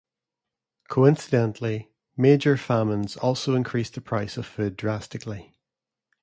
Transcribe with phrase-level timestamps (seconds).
[0.89, 5.53] Coincidentally, major famines also increased the price of food drastically.